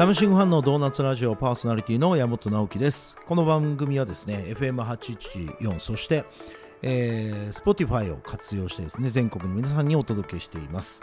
[0.00, 3.18] サムシングファンのドーナツラジオパーソナリティの山本直樹です。
[3.26, 6.24] この番組はですね FM814 そして、
[6.80, 11.02] えー、Spotify を活用してですね全国の皆さんにお届けしています。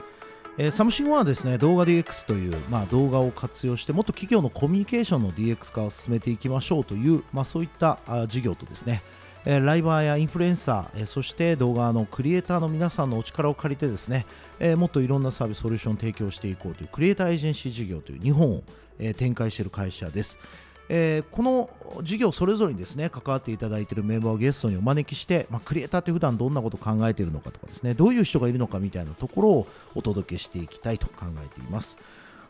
[0.57, 9.03] えー、サムシングはですね動画 DX という、まあ、動画を活用してもっと企業のコミュニケーションの DX 化を進めていきましょうという、まあ、そういったあ事業とですね、
[9.49, 14.25] え、ライバーやインフルエンサー、え、そして動画のクリエイターの皆さんのお力を借りてですね、
[14.59, 18.63] え、もっといろんなサービスソリューションを提供していこうというクリエイターエージェンシー事業という日本を、
[18.99, 20.37] え、展開している会社です。
[20.89, 21.69] えー、この
[22.03, 31.97] 事業それぞれにですね関わっていただいているメンバーをゲストにお招きして、まあ、クリエイターって普段どんなことを考えているのかとかですねどういう人がいるのかみたいなところをお届けしていきたいと考えています。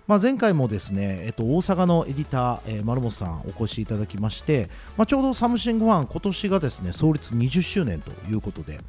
[0.08, 8.80] まあ、前回もですね、えっと、大阪のエディター、えー、丸本さんお越しいただきまして、まあ、ちょうどサムシングファン今年がですね創立20周年ということで、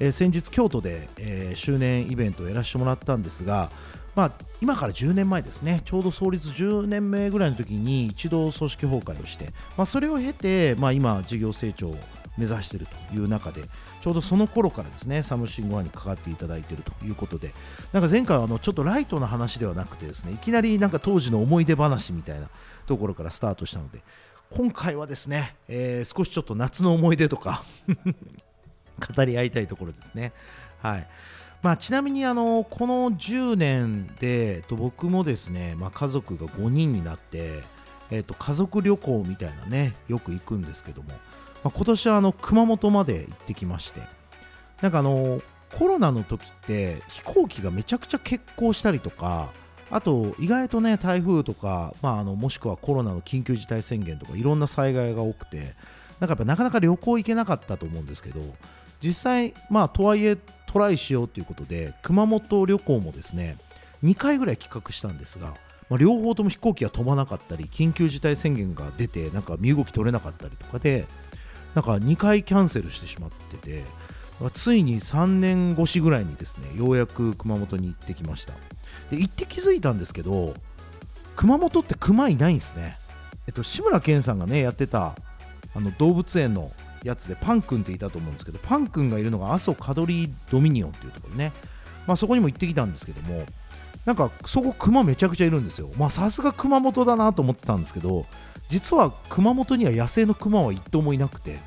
[0.00, 3.70] えー、先日京都で、えー、周年イベントをやらせてもらったんですが、
[4.14, 11.96] まあ、今から10年前ですね、ちょうど創立10年目ぐらいの時に一度組織崩壊をして、まあ、それを経て、まあ、今、事業成長を
[12.36, 13.62] 目指しているという中で、
[14.00, 17.52] ちょうどその頃からですね、サムシングファンに関わっていただいているということで、
[17.92, 22.48] なんか前回はあのちょっとライトな話ではなくてですね、いきなりなんか当時の思い出話みたいな
[22.86, 24.00] ところからスタートしたので、
[24.50, 27.62] 今回はですね、えー、少しちょっと夏の思い出とか
[29.16, 30.32] 語り合いたいところですね。
[30.82, 31.08] はい。
[31.62, 37.62] まあ、ちなみにあのこの10年でと僕もですね、まあ、家族が5人になって、
[38.10, 41.10] えー、と家族旅行みたいなねよく行くんですけども、
[41.62, 44.00] まあ、今年はあの熊本まで行ってきまして
[44.80, 45.42] なんかあの
[45.76, 49.52] コロナの時って飛行機がめちゃくちゃ欠航したりとか
[49.90, 55.74] あと意外とね台風とか、まあ、あのもしくはコロナの緊急事態宣言とかいろんな災害が多くて
[56.20, 58.40] なんかやっぱなかなか旅行行けなかったと思うんですけど
[59.02, 63.58] 実際まあとはいえトライしようということで熊本旅行もですね
[64.04, 65.56] 2回ぐらい企画したんですが、
[65.88, 71.06] まあ、両方とも飛行機が飛ばなかったり緊急事態宣言が出てなんか身動き取れなかったりとかで
[71.74, 73.84] なんか2回キャンセルしてしまってて
[74.52, 78.54] ついに3年越しぐらいにですねようやく熊本に行ってきました。
[79.10, 80.54] で行って気づいたんですけど
[81.36, 82.96] 熊本って熊いないんですね。
[83.46, 85.14] えっと志村けんさんがねやってた
[85.74, 86.70] あの動物園の
[87.02, 91.52] やつでパン君っていたと思うんですけどパン君がいるのが阿蘇カドリードミニオンっていうところね、
[92.06, 93.44] まあ、そこにも行ってきたんですけども
[94.04, 95.90] なんかそこ熊めちゃくちゃいるんですよ。
[95.96, 98.26] まあさすが熊本だなと思ってたんですけど
[98.70, 101.58] 実は熊本には野生の熊は一頭もいなくて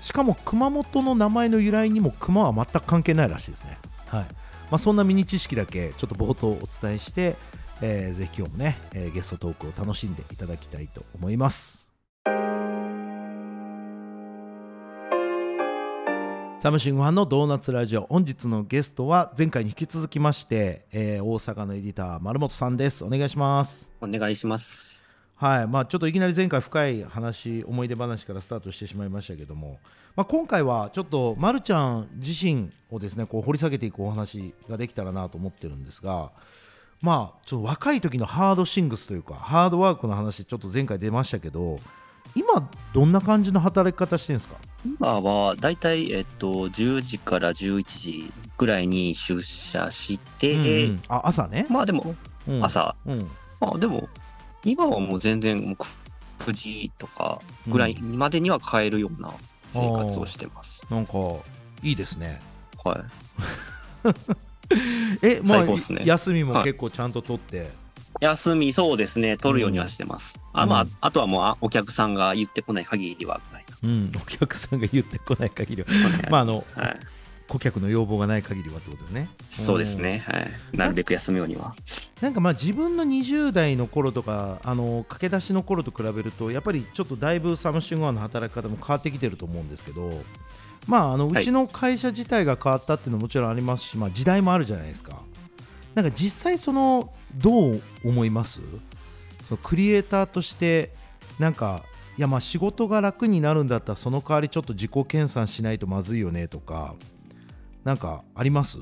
[0.00, 3.78] しかも熊本の名前の由来にも熊は全く関係ないらしいですね。
[4.06, 4.24] はい。
[4.70, 7.36] まあ、そんなミニ知識だけちょっと冒頭お伝えして、
[7.82, 11.90] えー、ぜひ今日もね、えー、ゲストトークを楽しんでいただきたいと思います。
[16.60, 23.04] サムシングファンのドーナツラジオ本日のゲストは前回に引き続きまして、えー、大阪のエディター丸本さんです。
[23.04, 23.90] お願いします。
[24.00, 24.89] お願いします。
[25.40, 25.66] はい。
[25.66, 29.78] まあちょっといきなり前回深い話思い出話からスタートしてしまいましたけども、
[30.14, 36.30] まあ、今回はちょっとまるちゃん自身をですねこう掘り下げていくお話ができたらなと思ってるんですが。
[37.00, 41.78] まあちょっと若い時のハードシングスというかハードワークの話ちょっと前回出ましたけど
[42.34, 44.56] 今どんな感じの働き方してるんですか？
[44.84, 51.66] 今はだいたい、えっと、10時から11時ぐらいに出社して、うんうん、あ朝ね？
[51.70, 52.14] まあでも、
[52.60, 54.10] 朝、うん、まあでも
[54.64, 55.76] 今はもう全然もう
[56.44, 59.32] 9時とかぐらいまでには帰るような
[59.72, 61.12] 生活をしてます、うん、なんか
[61.82, 62.40] いいですね。
[62.84, 63.00] はい。
[65.22, 67.68] えまあ、ね、休みも結構ちゃんと取って、はい
[68.20, 70.34] 休みそうですね、取るようにはしてます。
[70.52, 73.40] うん、あまあ、あとはもうお客さんが言ってこない限りは
[73.82, 75.88] うん、お客さんが言ってこない限りは、
[76.30, 77.00] まああの、はい、
[77.50, 79.28] 顧客の要望がない限りはってことですね。
[79.50, 81.74] そうですね、はい、なるべく休むようには。
[82.20, 90.22] なんかまあ自分の20代の頃とかあの駆け出しの頃と比べるとやっぱりちょっとだいぶサムシングファンの働き方も変わってきてると思うんですけど、
[90.86, 95.20] まあ、あのうちの会社自体が変わったっていうのももちろんありますし、まあ、時代もあるじゃないですか。
[95.94, 98.60] なんか実際そのどう思います？
[99.48, 100.92] そのクリエイターとして
[101.40, 101.82] なんか
[102.16, 106.94] いやまあ仕事が楽になるんだったらその代わりちょっと自己研鑽しないとまずいよねとか
[107.84, 108.78] なんかあります？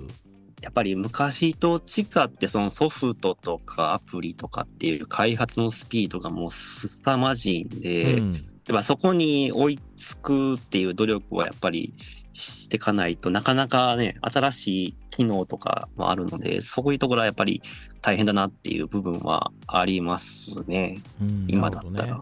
[0.61, 8.43] やっぱり昔と違ってそのソフトとかアプリとかっていう開発のスピードがもうすさまじいんで、うん、やっ
[8.73, 11.95] ぱそこに追いつくっていう努力はやっぱり
[12.33, 17.63] していかないとなかなかね新しい機能とかもあるのでそういうところはやっぱり
[18.03, 22.21] 大変だなっていう部分はありますね、うん、今だったら。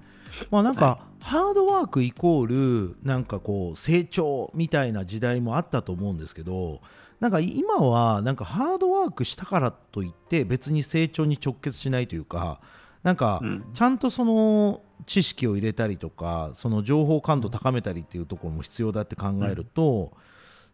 [0.50, 2.46] まあなんか、ハードワークイコー
[2.88, 6.80] ルなんかこう成長みたいな時代もあったと思うんですけど
[7.18, 12.60] なんか今はなんかハードワークしたからといって別に成長に直結しないというか
[13.02, 13.64] なんか、うん。
[13.72, 20.12] ちゃんとその知識を入れたりとかその情報感度高めたりっていうところも必要だって考えると、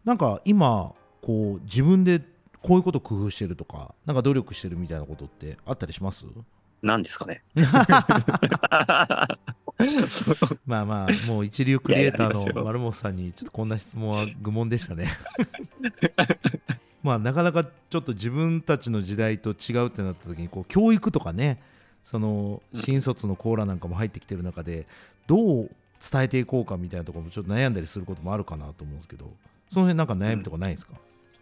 [0.05, 2.21] なんか今こう自分で
[2.63, 6.25] こういうこと工夫してるとかなんか努力してるみたいなことってあったりします？
[6.83, 7.43] 何ですかね。
[10.67, 15.09] まあまあもう一流クリエイターの丸本さんにちょっとこんな質問は愚問でしたね
[17.03, 21.61] まあなかなかちょっと自分たちの時代と違うってなった時にこう教育とかね
[22.05, 24.87] そのうん新卒のコーラなんかも入ってきてる中で
[25.27, 25.71] どう
[26.13, 29.33] 伝えていこうかみたいなところもちょっと悩んだりすることもあるかなと思うんですけど
[29.73, 30.93] その辺なんか悩みとかないですか、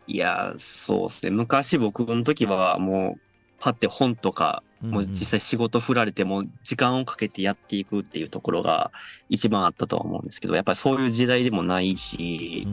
[0.07, 1.31] いや、そうですね。
[1.31, 3.21] 昔僕の時はもう、
[3.61, 8.91] パって本とか、もう実際仕事振られても時間をかけてやっていくっていうところが
[9.29, 12.67] 一番あったとは思うんですけど、やっぱりそういう時代でもないし、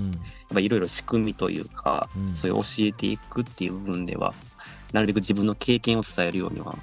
[0.55, 2.35] いろいろ仕組みというか、うん。
[2.35, 4.33] そういう教えていくっていう部分では、
[4.93, 6.77] なるべく自分の経験を伝えるようには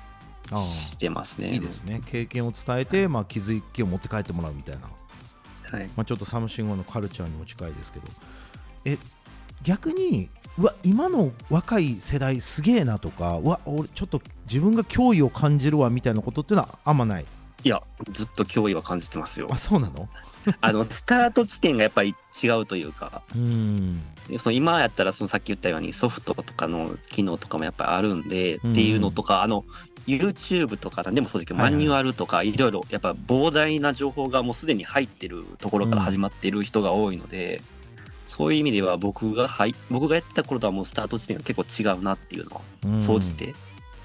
[0.70, 1.54] してますね。
[1.54, 2.02] いいですね。
[2.04, 4.90] 経験を伝えて、まあ、気づきを持って帰ってもらうみたいな。
[5.70, 5.90] はい。
[5.96, 8.08] まあ、ちょっとサムシンゴのカルチャーにも近いですけど。
[8.84, 8.98] え
[9.62, 17.26] 逆にうわ今の若い世代すげえなとかうわ俺ちょっと自分が脅威を感じるわみたいなことっていうのはあんまない。
[17.64, 19.48] いや、ずっと脅威は感じてますよ。
[19.50, 19.56] あ。
[19.56, 20.08] そうなの？
[20.60, 24.02] あの、スタート地点がやっぱり違うというか、うん。
[24.28, 28.72] でその今やったらそのさっき言ったようにソフトとかの機能とかもやっぱりあるんで、うん。
[28.72, 29.64] っていうのとかあの
[30.06, 37.62] YouTube とかでもそうですけど、マニュアルとかいろいろやっぱ膨大な情報がもうすでに入ってるところから始まってる人が多いので、
[38.36, 41.54] そういう意味では僕がはい僕がやってた頃とはもうスタート地点が結
[41.84, 43.00] 構違うなっていうのをうん。
[43.00, 43.54] 総じて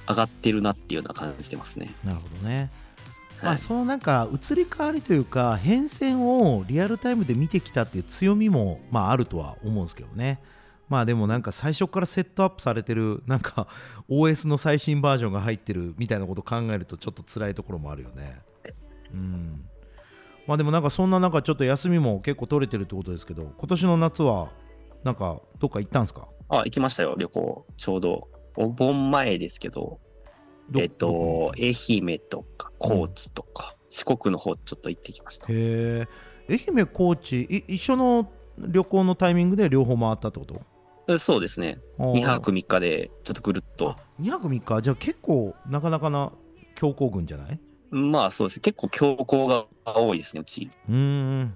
[0.08, 1.92] 上がってるなっていうような感じてますね。
[2.04, 2.70] なるほどね、
[3.42, 10.40] まあ、はい、そのなんか移り変わりというか変遷をリアルタイムで見てきたっていう強みも、まあ、あるとは思うんですけどね。
[10.90, 13.68] まあでもなんか最初からセットアップされてるなんか
[14.10, 18.40] OS の最新バージョンが入ってるみたいなことを考えるとちょっと辛いところもあるよね。
[19.12, 19.66] うん
[20.50, 24.50] まあでもなんかそんな中ちょっと休みも結構取れてるってことですけど今年の夏は
[25.04, 26.28] なんかどっか行ったんですか？
[26.50, 27.14] あ行きましたよ。
[27.20, 27.68] 旅行。
[27.78, 30.00] ちょうどお盆前ですけど
[30.72, 35.46] どえっと、愛媛とか高知とか、四国の方ちょっと行ってきました。
[35.50, 36.08] へえ。
[36.50, 40.60] 愛媛高知い一緒の旅行のタイミングで両方回ったってこと？
[41.14, 41.80] えそうですね。
[42.00, 43.92] 2泊3日でちょっとぐるっと。
[43.92, 43.98] あ。
[44.20, 44.82] 2泊3日？
[44.82, 46.32] じゃあ結構なかなかな
[46.74, 47.60] 強行軍じゃない？
[47.92, 48.62] まあそうですね。
[48.62, 50.70] 結構強行が多いですね、うち。
[50.88, 51.56] うーん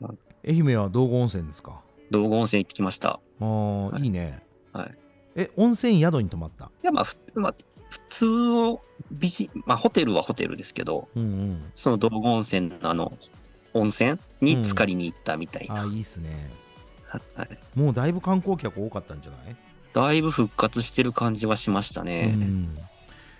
[0.00, 0.10] は
[0.44, 1.80] い愛媛は道後温泉ですか？
[2.10, 3.20] 道後温泉行ってきました。
[3.40, 4.42] あー、はいい、いね
[4.72, 4.94] はい。
[5.36, 6.66] え温泉宿に泊まった？
[6.82, 7.54] いや、まあ、ふまあ、
[7.90, 8.80] 普通の
[9.10, 13.16] ビジ、まあ、ホテルはホテルですけど、うんうんその道後温泉のあの、
[13.74, 15.82] 温泉に浸かりに行ったみたいな。
[15.82, 16.50] あーいいっすね
[17.06, 19.56] はいもうだいぶ観光客多かったんじゃない、
[19.94, 22.26] だいぶ復活してる感じはしましたうね。
[22.26, 22.76] ん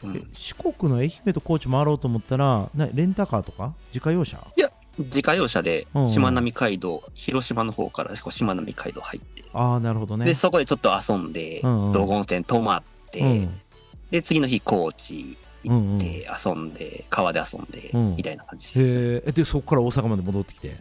[0.05, 0.17] うん。
[0.17, 3.75] え四国の愛媛と高知回ろうと思ったらなレンタカーとか？
[3.93, 4.39] 自家用車？
[4.99, 6.03] 自家用車でうん。
[6.03, 10.27] うんしまなみ海道、広島の方からしまなみ海道入って、ああなるほどね。
[10.27, 11.93] でそこでちょっと遊んで、うんうん。
[11.93, 13.61] 道後温泉泊まって、うん。
[14.11, 15.99] で次の日高知行っうんうん。
[15.99, 18.17] て遊んで、川で遊んで、うん。
[18.17, 19.23] みたいな感じ、へー。
[19.29, 20.77] えでそこから大阪まで戻ってきて？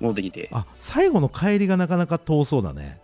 [0.00, 0.48] 戻ってきて。
[0.52, 3.00] あ最後の帰りがなかなか遠そうだね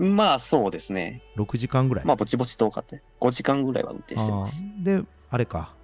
[0.00, 1.22] まあそうですね。
[1.36, 2.96] 6時間ぐらい、まあぼちぼち遠かった。
[3.20, 4.54] 5時間ぐらいは運転してます。
[4.82, 5.74] であれか。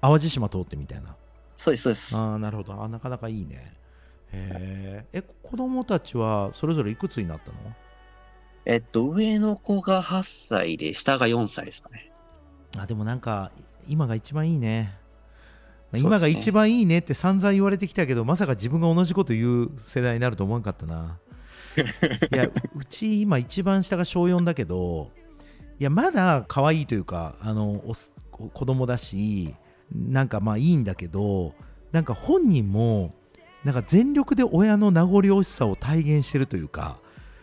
[0.00, 1.14] 淡路島通ってみたいな。
[1.56, 2.16] そうですそうです。
[2.16, 2.72] ああなるほど。
[2.72, 3.76] あーなかなかいいね。
[4.32, 5.18] へー。
[5.18, 7.58] え子供たちはそれぞれいくつになったの？
[8.64, 12.10] えっと上の子が8歳で下が4歳ですかね。
[12.76, 13.52] あでもなんか
[13.88, 14.98] 今が一番いいね。
[15.92, 21.18] 今が一番いいねって散々言われてきたけどまさか自分が同じこと言う世代になると思わなかったな
[22.32, 25.10] いやううち今一番下が小4だけど
[25.78, 27.94] いやまだ可愛いというかあのお
[28.48, 29.54] 子供だし
[29.92, 31.54] なんかまあいいんだけど
[31.92, 33.14] なんか本人も
[33.64, 36.98] なんか全力で親の名残惜しさを体現してるというか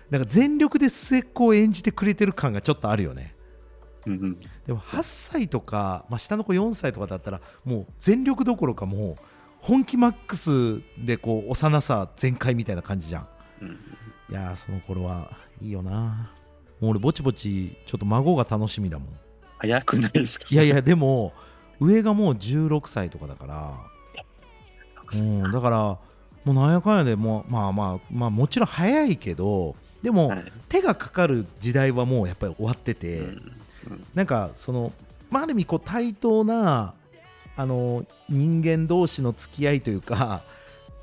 [0.09, 3.35] なんか全力で末っ子を演じてくれてる感がちょっとあるよね。
[4.05, 4.39] うんうん。
[4.65, 9.23] でも8歳とか、まあ、下の子4歳とかだったらもう全力どころかもう
[9.59, 13.27] 本気マックスでこう幼さ全開みたいな感じじゃん
[13.63, 13.79] うん
[14.29, 15.31] いやーその頃は
[15.61, 16.31] いいよな。
[16.79, 19.07] もう俺ぼちぼちちょっと孫が楽しみだもん。
[19.57, 20.45] 早くないですか？
[20.49, 21.33] いやいやでも
[21.79, 23.73] 上がもう16歳とかだから。
[25.13, 25.99] うんだからも
[26.47, 30.51] うなんやかんやでもうまあまあまあもちろん早いけどでもはい。
[30.69, 33.55] 手がかかる時代はもうやっぱり終わってて、うん。
[34.13, 34.91] なんかその、
[35.29, 36.93] まあ、ある意味こう対等な
[37.55, 40.41] あの人間同士の付き合いというか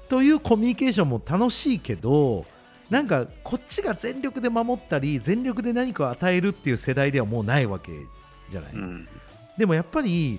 [0.08, 2.44] というコミュニケーションも楽しいけど
[2.90, 7.92] なんかこっちが全力で守ったり全力で何かを与えるっていう世代ではもうないわけ
[8.50, 9.08] じゃない、うん。
[9.56, 10.38] でもやっぱり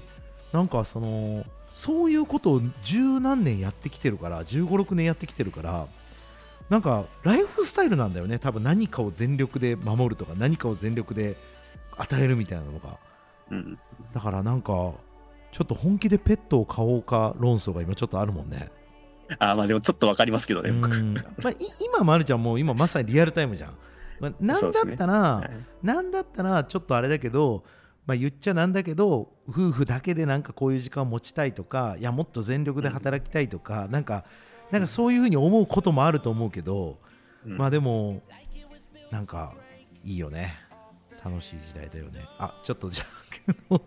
[0.54, 5.88] なんかそのそういうことを十何年やってきてるから1 5 6年やってきてるから
[6.70, 8.40] なんかライフスタイルなんだよね。
[8.40, 11.36] 多分何かを全力で守るとか何かを全力で
[11.98, 12.98] 与えるみたいなのが、
[13.52, 13.80] うん、
[14.14, 14.94] だからなんか
[15.52, 18.70] ちょっと本気でペットを飼おうか論争が今ちょっとあるもんね
[19.40, 23.74] あまあでもちょっと分かりますけどね、まあ、今、まるちゃんも今まさにリアルタイムじゃん。
[24.20, 25.48] まあ、なんだったら、ね。
[25.48, 25.50] は
[25.84, 27.64] い、なんだったらちょっとあれだけど、
[28.06, 34.26] まあ、言っちゃなんだけど夫婦だけでなんかこういう時間を持ちたいとかいやもっと全力で働きたいとか、うん、なんか
[34.72, 37.00] なんかそういうふうに思うこともあると思うけど、
[37.46, 38.22] うん、まあでも
[39.12, 39.56] なんか
[40.04, 40.56] いいよね
[41.26, 42.24] 楽しい時代だよね。
[42.38, 43.06] あちょっとじゃ
[43.72, 43.82] あ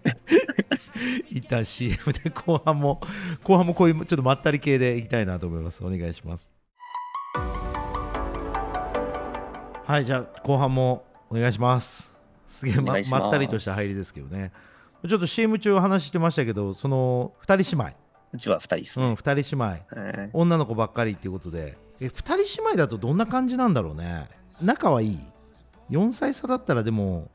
[1.31, 3.01] 一旦 CM で後半も
[3.45, 5.85] 後半もこういうちょっとまったり系でいきたいなと思います。
[5.85, 6.51] お願いします。
[9.87, 12.17] はいじゃあ後半もお願いします。
[12.45, 14.51] すげえままったりとした入りですけどね。
[15.09, 17.97] ちょっと CM 中話してましたけどその2人姉妹。
[18.33, 21.79] うちは2人ですね、うん、2人姉妹、えー、女の子ばっかりっていうことで。
[22.01, 22.43] え2人姉
[22.73, 24.29] 妹だとどんな感じなんだろうね。
[24.61, 25.21] 仲はいい？
[25.91, 27.29] 4歳差だったらでも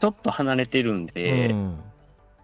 [0.00, 1.78] ちょっと離れてるんで、うん、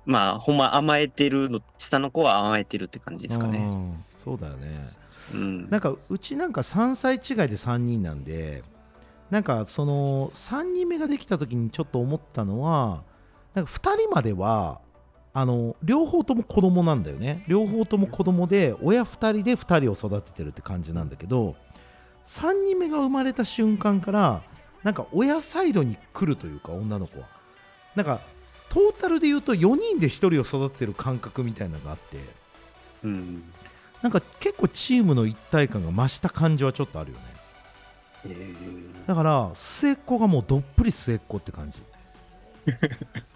[0.07, 4.81] まあほんま甘えてるの下の子は甘えてるって感じですかね、うん、そうだよね、
[5.35, 8.62] うん、なんかうちなんか3歳違いで3人なんで
[9.31, 13.02] なんかその3人目ができた時にちょっと思ったのは
[13.55, 14.81] なんか2人までは
[15.35, 17.45] あの両方とも子供なんだよね。
[17.47, 21.55] 両方とも子供で親2人で2人を育ててるって感じなんだけど
[22.25, 24.43] 3人目が生まれた瞬間から
[24.82, 27.26] なんか親サイドに来るというか女の子は。
[27.94, 28.20] なんか
[28.68, 30.11] トータルで言うと4人で1
[30.42, 32.18] 人を育ててる感覚みたいなのがあって、
[33.02, 33.42] うん、
[34.02, 37.23] なんか結構チームの一体感が増した感じはちょっとあるよね、
[38.26, 41.78] えー、だから末っ子がもうどっぷり末っ子って感じ。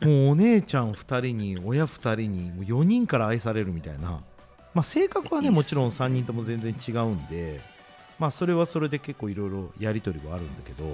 [0.02, 4.20] もうお姉ちゃん2人に親2人にもう4人から愛されるみたいな、
[4.75, 7.62] まあ、性格はねもちろん3人とも全然違うんで、
[8.18, 10.84] まあ、それはそれで結構いろいろやり取りはあるんだけど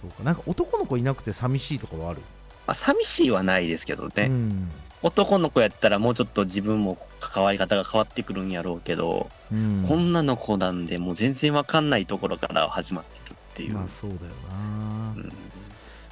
[0.00, 0.22] そうか。
[0.22, 2.20] なんか男の子いなくて寂しいとかはある？
[2.66, 4.70] まあ、寂しいはないですけどね、うん、
[5.02, 13.74] 男の子やったらもうちょっと自分も関わり方が変わってくるんやろうけど、うん、女の子なんでもう全然わかんないところから始まってるっていう。
[13.74, 14.20] まあそうだよ
[14.50, 15.32] な、うん、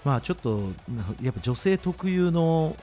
[0.04, 0.60] まあちょっと
[1.22, 2.76] やっぱ女性特有の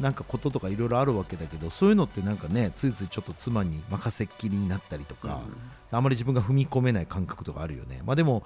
[0.00, 5.42] なんかこととかいろいろあるわけだけどそういうのってなんかねついついちょっと妻に任せっきりになったりとか、
[5.90, 8.02] あまり自分が踏み込めない感覚とかあるよね。
[8.06, 8.44] まあでも、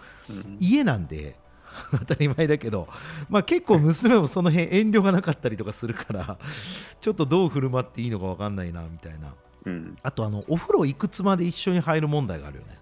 [0.58, 1.36] 家なんで
[1.92, 2.88] 当たり前だけど、
[3.28, 6.38] まあ、結構娘もその辺遠慮がなかったりとかするから
[7.00, 9.32] ちょっとどう振る舞っていいのか分かんないなみたいな、
[9.66, 12.78] うん、あとあのお風呂いくつまで一緒に入る問題があるよね。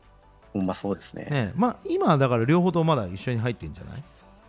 [0.53, 1.27] ほんまそうですね。
[1.31, 4.03] ねまあ今だから両方とまだ一緒に入ってんじゃない？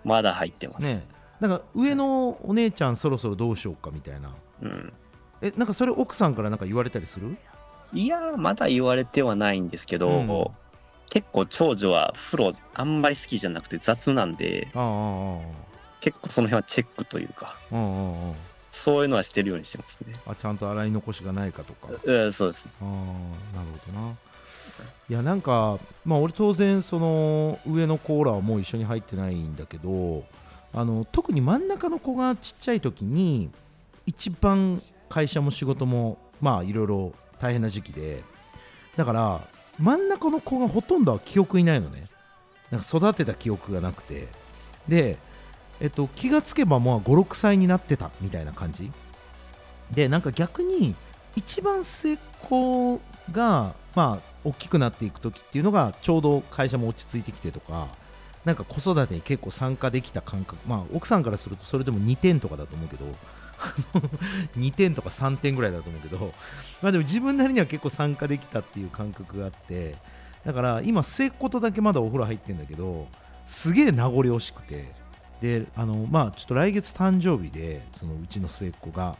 [0.05, 0.81] まだ入ってます。
[0.83, 1.05] ね
[1.39, 4.93] なんか上のお姉ちゃんそろそろどうしようかみたいな、うん、
[5.41, 7.37] えなんかそれ奥さんからなんか言われたりする？
[7.93, 10.27] いやまだ言われてはないんですけど、うん
[11.09, 14.67] 結構長女は風呂あんまり好きじゃなくて雑なんで
[16.01, 17.55] 結構その辺はチェックというか
[18.71, 20.13] そういうのはしてるようにしてますね。
[20.27, 21.89] あちゃんと洗い残しがないかとか。
[22.03, 22.67] うんそうです。
[22.81, 24.15] ああなるほどな。
[25.09, 30.25] いやなんかまあ俺当然その上のコーラはもう一緒に入ってないんだけど
[30.73, 33.49] あの特に真ん中の子がちっちゃい時に
[34.05, 38.23] 一番会社も仕事もまあいろいろ大変な時期で
[38.95, 39.41] だから
[39.79, 42.07] 真ん中の子がほとんどは記憶いないのね。
[42.71, 44.27] なんか育てた記憶がなくて。
[44.87, 45.17] で、
[45.79, 48.91] えっと、気がつけばもう56歳になってたみたいな感じ。
[49.91, 50.95] でなんか逆に
[51.35, 52.17] 一番末っ
[52.49, 52.99] 子
[53.31, 57.87] がまあ大きくなっていく時っていうのがちょうど会社も落ち着いてきてとか
[58.43, 60.57] なんか子育てに結構参加できた感覚。
[60.67, 63.05] まあ奥さんからするとそれでも2点とかだと思うけど
[64.57, 66.33] 2点とか3点ぐらいだと思うけど、
[66.81, 69.95] まあ、でも自分なりには結構参加できたっていう感覚があって
[70.45, 73.07] だから今末っ子とだけまだお風呂入ってるんだけど
[73.45, 74.91] すげえ名残惜しくて
[75.41, 79.17] であのまあちょっと来月誕生日でそのうちの末っ子が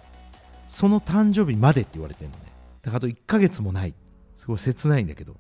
[0.68, 2.44] その誕生日までって言われてるのね。
[2.82, 3.94] だからあと1ヶ月もない。
[4.38, 5.36] すごい切ないんだけど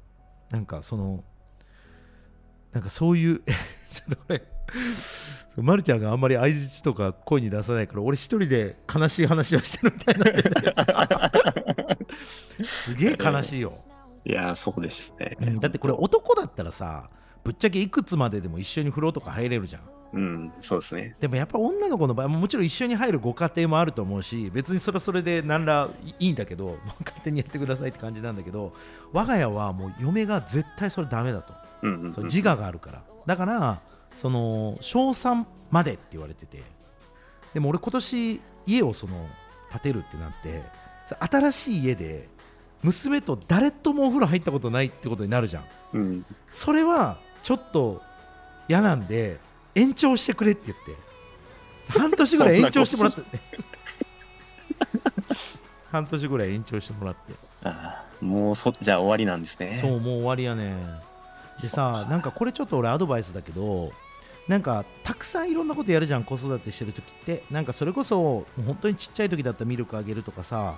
[0.49, 1.23] なんかその
[2.73, 3.41] なんかそういう
[3.89, 4.43] ちょっとこれ
[5.57, 10.33] まるちゃんがあんまり相づちとか声に出さないから俺一人で悲しい話をしてるみたいになっ
[12.57, 13.73] て すげえ悲しいよ。
[14.25, 17.09] いやそうでしょうね、うん、だってこれ男だったらさ
[17.43, 19.81] ぶっちゃけいくつまででも一緒に風呂とか入れるじゃん。
[20.13, 21.15] うん、そうですね。
[21.19, 28.73] でもやっぱ女の子の場合ももちろん一緒に入るご家庭もあると思うし別にそれはそれで何らいいんだけど 勝手にやってくださいって感じなんだけど
[29.11, 33.01] 我が家はもう嫁が絶対それダメだと、うんうんうん、そ自我があるから。
[33.25, 33.79] だから
[34.21, 36.63] その小3までって言われてて。
[37.53, 39.27] でも俺今年家をその
[39.71, 40.61] 建てるってなって
[41.19, 42.27] 新しい家で
[42.83, 48.01] 娘と誰ともお風呂入ったことないってことになるじゃん、うん、それはちょっと
[48.67, 49.39] 嫌なんで
[49.73, 51.07] 延長してくれって言って。
[51.89, 53.21] 半年ぐらい延長してもらって
[55.89, 57.33] 半年ぐらい延長してもらって。
[57.63, 59.79] ああもうそじゃあ終わりなんですね。
[59.81, 60.75] そうもう終わりやね
[61.61, 63.91] でさなんかこれちょっと俺アドバイスだけど
[64.47, 67.43] なんかたくさんいろんなことやるじゃん子育てしてる時って。
[67.51, 70.77] なんかそれこそ本当にちっちゃい時だったらミルクあげるとかさ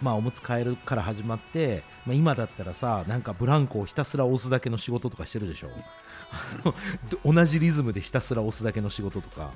[0.00, 5.70] まあ、おむつ替えるから始まって、まあ、今だったらさなんかブランコをひたすら押すだけの仕事とかしてるでしょ。
[7.30, 9.50] 同じリズムでひたすら押すだけの仕事とか。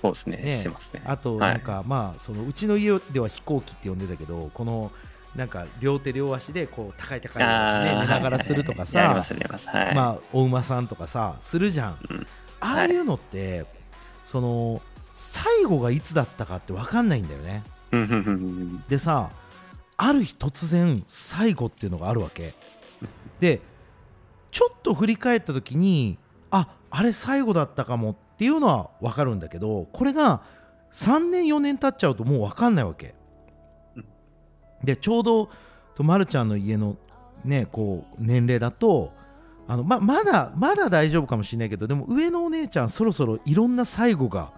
[0.00, 1.02] そうですね、ね、してますね。
[1.04, 4.90] あとなんか、はい、まあそのうちの家では飛行機って呼んでたけどこの
[5.36, 7.42] なんか両手両足でこう高い高い、
[7.84, 9.24] ね、寝ながらするとかさ、
[9.94, 12.26] まあお馬さんとかさするじゃん、うん、
[12.60, 13.66] ああいうのって、はい、
[14.24, 14.80] その
[15.14, 17.62] 最後がいつだったかって分かんないんだよね。
[18.88, 19.30] でさ
[19.96, 22.54] ある日突然最後っていうのがあるわけ。
[23.40, 23.60] で
[24.50, 26.18] ちょっと振り返った時に
[26.50, 30.42] ああれ最後だったかもっていうのは分かるんだけどこれが
[30.92, 33.14] 3年4年経っちゃうともう分かんないわけ。
[34.82, 35.50] でちょうど
[35.98, 36.96] まるちゃんの家の
[37.44, 39.12] ねこう年齢だと
[39.66, 44.52] あのままだまだ大丈夫かもしれないけどでも上のお姉ちゃんそろそろいろんな最後が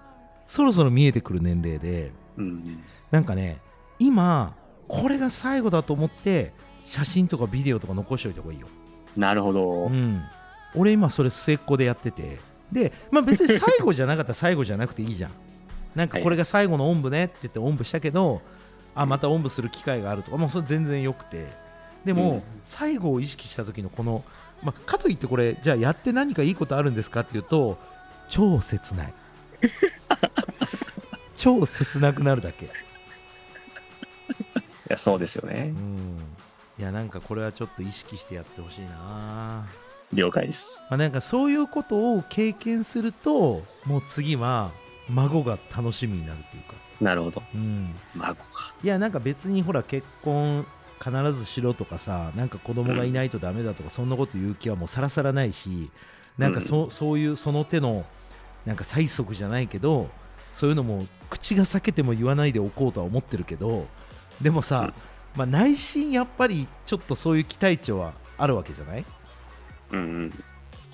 [0.46, 3.58] そろそろ見えてくる年齢で、うん、なんかね
[3.98, 4.54] 今
[4.88, 6.52] これが最後だと思って
[6.84, 8.68] 写真とかビデオとか残しておいた方がいいよ。
[9.16, 10.22] なるほど、うん、
[10.74, 12.38] 俺今それ末っ子でやってて。
[12.70, 15.30] で、まあ、別に最後じゃなかったら 最後じゃなくていいじゃん。
[15.94, 18.42] なんかこれが最後のおんぶねって言っておんぶしたけど、
[18.94, 21.46] あまたおんぶする機会があるとかもうそれ全然よくて。
[22.04, 24.22] でも、うん、最後を意識した時のこの、
[24.62, 27.78] まあ、かといってこれじゃあやって何かいいことあるんですかっていうと
[28.28, 29.14] 超切ない。
[31.36, 32.68] 超切なくなるだけ。
[34.88, 36.18] やそうですよね、うん、
[36.78, 39.66] いやなんかこれはちょっと意識してやってほしいな。
[40.12, 44.70] 了解です、まあ、なんかそういうことを経験するともう次は
[45.08, 46.74] 孫が楽しみになるっていうか。
[47.00, 48.72] なるほど、うん、孫か。
[48.82, 50.66] いやなんか別にほら結婚
[51.02, 55.90] 必ずしろとかさなんか子供がいないとダメだとか、うん、そんなこと言う気はもうさらさらないし
[56.38, 58.04] なんかそうん、そういうその手の
[58.64, 60.08] なんか催促じゃないけど
[60.52, 63.86] そういうのも口が裂けても言わないでおこうとは思ってるけど
[64.40, 64.92] でもさ、
[65.34, 69.04] まあ、内心やっぱりちょっとそういう期待値はあるわけじゃない？
[69.92, 70.30] うん、うん、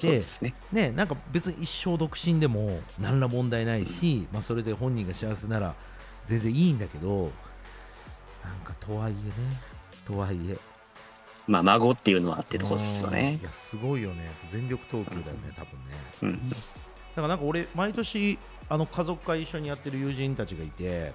[0.01, 5.75] でね、ね、なんか別に一生独身でも何ら問題ないし、まあ、それで本人が幸せなら
[6.27, 7.33] 全然いいんだけど
[8.45, 9.23] なんかとはいえね
[10.07, 10.57] とはいえ。
[11.47, 13.38] まあ孫っていうのはってとこですよね。
[13.41, 14.31] いやすごいよね。
[14.51, 16.62] 全力投球だよね、多分ね、うん、だか
[17.23, 18.38] らなんか俺毎年
[18.69, 21.12] あの家族会一緒にやってる友人たちがいて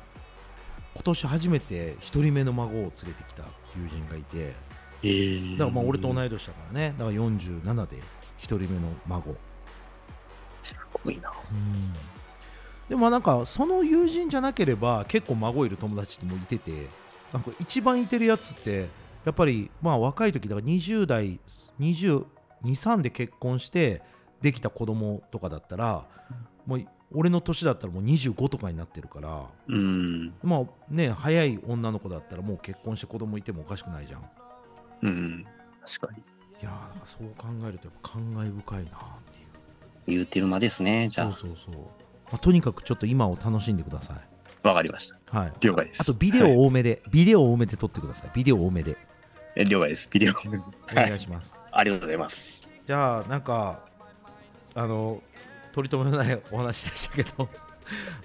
[0.95, 3.43] 今年初めて1人目の孫を連れてきた
[3.75, 4.53] 友人がいて、
[5.03, 6.95] えー、だからまあ俺と同い年だからね。
[6.97, 8.01] だから47で1
[8.39, 9.35] 人目の孫。
[10.61, 11.93] すごいな、うん、
[12.89, 16.87] でもなんかその友人じゃなければ結構孫いる友達ってもいてて
[17.33, 18.87] なんか一番いてるやつって
[19.25, 21.39] やっぱりまあ若い時だから20代
[21.79, 24.01] 223で結婚して
[24.41, 26.05] できた子供とかだったら
[26.65, 34.29] もう俺の年だったらもう25とかになってるから、うん、まあね早い女の子だったらもう結婚して子供いてもおかしくないじゃん。
[35.03, 35.45] うん
[35.85, 36.19] 確かに。
[36.61, 36.71] いや
[37.05, 38.93] そう考えるとやっぱ感慨深いなっ
[39.31, 39.47] ていう。
[40.07, 41.31] 言うてる間ですねじゃあ。
[41.33, 44.36] そうそうそう、まあ、とにかくちょっと今を楽しんでください
[44.67, 45.39] わかりました。
[45.39, 45.53] はい。
[45.61, 46.01] 了解です。
[46.01, 48.31] あとビデオ多めで、はい、ビデオ多めで撮ってください。
[48.33, 48.97] ビデオ多めで。
[49.55, 50.07] え了解です。
[50.11, 50.33] ビデオ。
[50.91, 52.67] お願いします、はい、ありがとうございます。
[52.85, 53.79] じゃあなんか
[54.75, 55.21] あの
[55.73, 57.49] 取り留めのないお話でしたけど。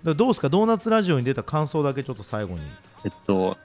[0.14, 0.48] どうですか？
[0.48, 2.60] ドーナツラジオに出た感想だけちょっと最後に。
[3.04, 3.56] えっと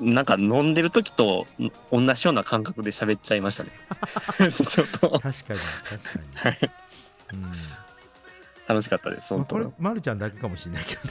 [0.00, 1.46] なんか飲んでる時と
[1.92, 3.70] 同じような感覚で喋っちゃいましたね。
[4.50, 5.10] ちょっと。
[5.20, 6.58] 確かに確かに、はい、
[7.34, 7.52] うん、
[8.66, 11.10] 楽しかったです本当、まあ、これ、ま、るちゃんだけかもしれないけどね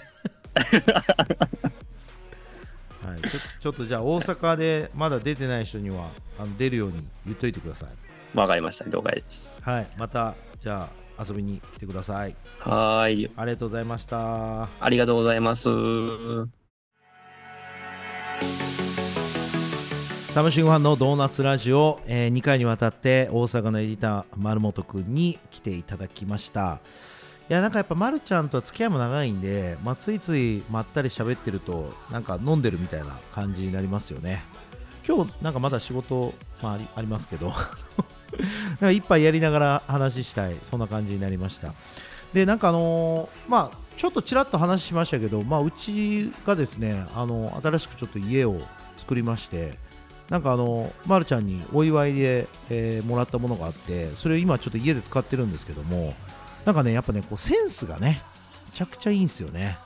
[3.04, 10.88] はい、ちょちょっとじゃあ大阪でまだ出てない人にはあの出るように言っといてくださいわかりました了解ですはいまたじゃ
[11.18, 12.36] あ遊びに来てください。
[12.60, 13.30] はい。
[13.36, 14.64] ありがとうございました。
[14.64, 15.70] ありがとうございます。
[20.34, 26.80] サムシングファンのドーナツラジオ、えー、2回にわたって大阪のエディター丸本くんに来ていただきました
[27.52, 34.42] いやなんかやっぱまるちゃんとは付き合いも長いんで、まあ、ついついまったり喋ってるとなんか飲んでるみたいな感じになりますよね。
[35.06, 36.34] 今日なんかまだ仕事、
[36.64, 37.52] まあ、ありありますけど。
[38.90, 40.56] 一杯やりながら話したい。
[40.64, 41.74] そんな感じになりました。
[42.32, 48.62] でなんかあのー、まあちょっとちらっと話しましたけど、まあ、うちがですねあの新しくちょっと家を
[48.98, 49.74] 作りまして
[50.30, 56.14] なんかあの、ま、るちゃんにお祝いで、えー、もらったものがあってそれを今ちょっと家で使ってるんですけども
[56.65, 58.21] なんかねやっぱねこうセンスがね
[58.71, 59.78] めちゃくちゃいいんですよね。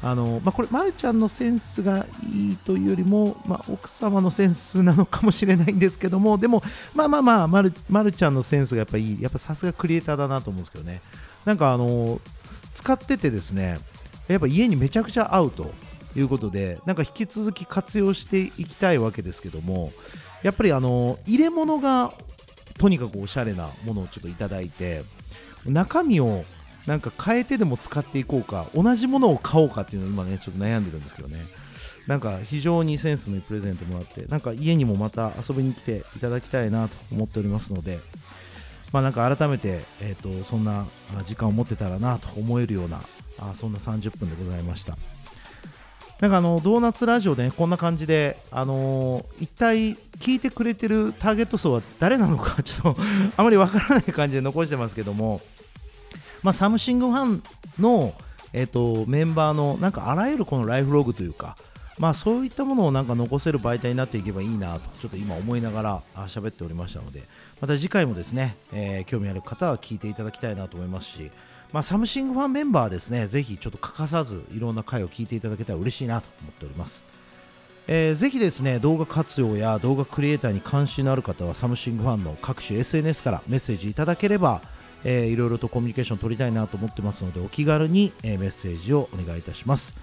[0.00, 6.62] あのまあ、これ、ま、るちゃんのセンスがいいというよりも、まあ、奥様のセンスなのかもしれないんですけども、でも、
[6.94, 11.00] まあまあまあ、まるまるちゃんのセンスがやっぱいい、やっぱさすがクリエイターだなと思うんですけどね、
[11.44, 12.20] なんかあの
[12.76, 13.80] 使っててですね、
[14.28, 15.68] やっぱ家にめちゃくちゃ合うと
[16.14, 19.90] いうことで、なんか引き続き活用していきたいわけですけども、
[20.44, 22.12] やっぱりあの入れ物が
[22.78, 25.02] とにかくおしゃれなものをちょっといただいて、
[25.70, 26.44] 中身を
[26.86, 31.38] なんか変えてでも使っていこうか同じものを買おうかっていうのを今ねちょっと悩んでるんですけどね。
[32.06, 37.98] なんか非常にセンスのいいプレゼントもらってなんか家にもまた遊びに来ていただきたいなと思っておりますので
[38.92, 40.86] まあなんか改めて、えーと、そんな
[41.26, 43.00] 時間を持ってたらなと思えるような
[43.40, 44.96] あそんな30分でございました。
[46.20, 53.02] なんかあのドーナツラジオで、ね、こんな感じで、あのー、一体聞いてくれてるターゲット層は誰なのか ちょっと
[53.36, 55.40] あまりわからない感じで残してますけども
[56.42, 57.42] まあ、サムシングファン
[57.80, 58.12] の、
[58.52, 61.56] えーと、メンバーのなんかあらゆるこのライフログというか、
[61.98, 67.22] まあ、そういったものをなんか残せる媒体になっていけばいいなとちょっと今思いながら喋っておりましたので
[67.60, 71.30] また次回もですね、えー、興味ある方は聞いていただきたいなと思いますし、
[71.72, 73.26] まあ、サムシングファンメンバーですね。
[73.26, 77.04] ぜひちょっと欠かさずいろんな回を聞いていただけたら嬉しいなと思っております。
[77.86, 84.60] えー、ぜひですね動画活用や動画クリエイターに関心のある方はサムシングファンの各種 SNS からメッセージいただければ
[85.04, 89.94] えー、いろいろとコミュニケーション取りたいなと思ってますのでお気軽に、えー、メッセージをお願いいたします。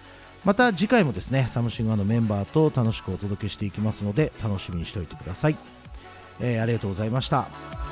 [0.43, 5.57] また次回もですねサムシングファンのメンバーと楽しくお届けしていきますので楽しみにしておいてください、
[6.39, 7.84] えー、ありがとうございました。